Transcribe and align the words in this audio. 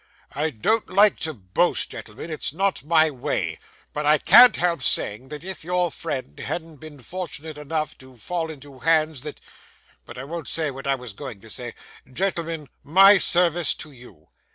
I 0.33 0.49
don't 0.49 0.89
like 0.89 1.19
to 1.19 1.33
boast, 1.35 1.91
gentlemen; 1.91 2.31
it's 2.31 2.51
not 2.53 2.83
my 2.83 3.11
way; 3.11 3.59
but 3.93 4.03
I 4.03 4.17
can't 4.17 4.55
help 4.55 4.81
saying, 4.81 5.27
that, 5.29 5.43
if 5.43 5.63
your 5.63 5.91
friend 5.91 6.39
hadn't 6.39 6.77
been 6.77 7.01
fortunate 7.01 7.55
enough 7.55 7.95
to 7.99 8.17
fall 8.17 8.49
into 8.49 8.79
hands 8.79 9.21
that 9.21 9.39
But 10.07 10.17
I 10.17 10.23
won't 10.23 10.47
say 10.47 10.71
what 10.71 10.87
I 10.87 10.95
was 10.95 11.13
going 11.13 11.39
to 11.41 11.51
say. 11.51 11.75
Gentlemen, 12.11 12.67
my 12.83 13.19
service 13.19 13.75
to 13.75 13.91
you. 13.91 14.29